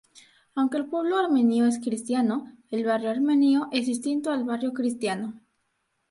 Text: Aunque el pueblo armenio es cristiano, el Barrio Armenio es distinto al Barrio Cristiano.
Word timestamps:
Aunque 0.55 0.77
el 0.77 0.87
pueblo 0.87 1.17
armenio 1.19 1.67
es 1.67 1.77
cristiano, 1.77 2.51
el 2.71 2.83
Barrio 2.85 3.11
Armenio 3.11 3.67
es 3.71 3.85
distinto 3.85 4.31
al 4.31 4.45
Barrio 4.45 4.73
Cristiano. 4.73 5.39